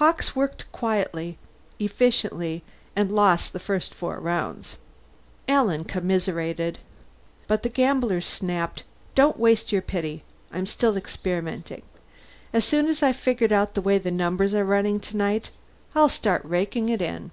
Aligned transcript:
Hawkes 0.00 0.34
worked 0.34 0.64
quietly, 0.72 1.38
efficiently, 1.78 2.64
and 2.96 3.12
lost 3.12 3.52
the 3.52 3.60
first 3.60 3.94
four 3.94 4.18
rounds. 4.18 4.74
Alan 5.46 5.84
commiserated. 5.84 6.80
But 7.46 7.62
the 7.62 7.68
gambler 7.68 8.20
snapped, 8.22 8.82
"Don't 9.14 9.38
waste 9.38 9.70
your 9.70 9.80
pity. 9.80 10.24
I'm 10.50 10.66
still 10.66 10.96
experimenting. 10.96 11.82
As 12.52 12.64
soon 12.64 12.86
as 12.88 13.04
I've 13.04 13.14
figured 13.14 13.52
out 13.52 13.74
the 13.74 13.80
way 13.80 13.98
the 13.98 14.10
numbers 14.10 14.52
are 14.52 14.64
running 14.64 14.98
tonight, 14.98 15.50
I'll 15.94 16.08
start 16.08 16.42
raking 16.44 16.88
it 16.88 17.00
in." 17.00 17.30